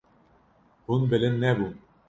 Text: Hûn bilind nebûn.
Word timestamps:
Hûn 0.85 1.01
bilind 1.09 1.37
nebûn. 1.41 1.73